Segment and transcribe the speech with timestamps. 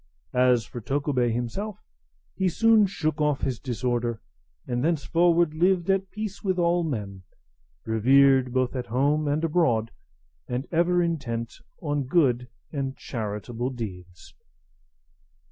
[0.33, 1.77] As for Tokubei himself,
[2.33, 4.19] he soon shook off his disorder,
[4.65, 7.21] and thenceforward lived at peace with all men,
[7.85, 9.91] revered both at home and abroad,
[10.47, 11.53] and ever intent
[11.83, 14.33] on good and charitable deeds.